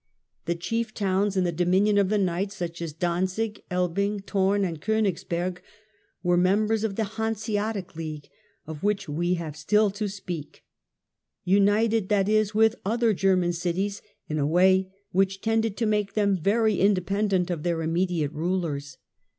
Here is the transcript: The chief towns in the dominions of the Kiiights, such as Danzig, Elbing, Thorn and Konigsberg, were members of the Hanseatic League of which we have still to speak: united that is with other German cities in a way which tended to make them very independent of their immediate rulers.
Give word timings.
The 0.45 0.55
chief 0.55 0.95
towns 0.95 1.37
in 1.37 1.43
the 1.43 1.51
dominions 1.51 1.99
of 1.99 2.09
the 2.09 2.17
Kiiights, 2.17 2.53
such 2.53 2.81
as 2.81 2.91
Danzig, 2.91 3.61
Elbing, 3.69 4.21
Thorn 4.25 4.65
and 4.65 4.81
Konigsberg, 4.81 5.61
were 6.23 6.37
members 6.37 6.83
of 6.83 6.95
the 6.95 7.03
Hanseatic 7.03 7.95
League 7.95 8.27
of 8.65 8.81
which 8.81 9.07
we 9.07 9.35
have 9.35 9.55
still 9.55 9.91
to 9.91 10.07
speak: 10.07 10.63
united 11.43 12.09
that 12.09 12.27
is 12.27 12.55
with 12.55 12.77
other 12.83 13.13
German 13.13 13.53
cities 13.53 14.01
in 14.27 14.39
a 14.39 14.47
way 14.47 14.91
which 15.11 15.39
tended 15.39 15.77
to 15.77 15.85
make 15.85 16.15
them 16.15 16.35
very 16.35 16.79
independent 16.79 17.51
of 17.51 17.61
their 17.61 17.83
immediate 17.83 18.31
rulers. 18.31 18.97